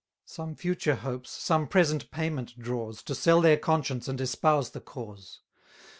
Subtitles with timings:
[0.25, 5.41] Some future hopes, some present payment draws, To sell their conscience and espouse the cause.